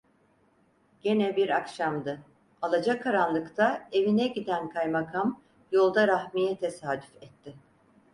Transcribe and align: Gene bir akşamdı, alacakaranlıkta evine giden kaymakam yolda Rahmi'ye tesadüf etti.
Gene 1.01 1.35
bir 1.35 1.49
akşamdı, 1.49 2.21
alacakaranlıkta 2.61 3.89
evine 3.91 4.27
giden 4.27 4.69
kaymakam 4.69 5.41
yolda 5.71 6.07
Rahmi'ye 6.07 6.57
tesadüf 6.57 7.15
etti. 7.21 7.55